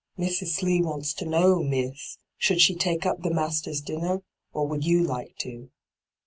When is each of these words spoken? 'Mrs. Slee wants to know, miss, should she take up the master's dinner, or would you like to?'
'Mrs. 0.17 0.47
Slee 0.47 0.81
wants 0.81 1.13
to 1.13 1.25
know, 1.27 1.61
miss, 1.61 2.17
should 2.35 2.59
she 2.59 2.73
take 2.73 3.05
up 3.05 3.21
the 3.21 3.31
master's 3.31 3.81
dinner, 3.81 4.23
or 4.51 4.67
would 4.67 4.83
you 4.83 5.03
like 5.03 5.35
to?' 5.37 5.69